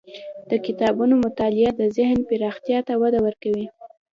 د 0.49 0.51
کتابونو 0.65 1.13
مطالعه 1.25 1.71
د 1.79 1.81
ذهن 1.97 2.19
پراختیا 2.29 2.79
ته 2.87 2.93
وده 3.01 3.19
ورکوي. 3.25 3.65